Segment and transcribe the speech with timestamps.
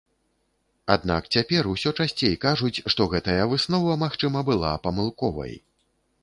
[0.93, 5.55] Аднак цяпер усё часцей кажуць, што гэтая выснова, магчыма, была памылковай.